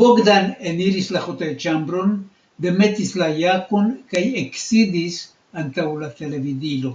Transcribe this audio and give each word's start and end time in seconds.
Bogdan 0.00 0.46
eniris 0.70 1.10
la 1.16 1.20
hotelĉambron, 1.26 2.16
demetis 2.66 3.12
la 3.20 3.28
jakon 3.40 3.92
kaj 4.14 4.22
eksidis 4.40 5.20
antaŭ 5.64 5.86
la 6.02 6.10
televidilo. 6.22 6.92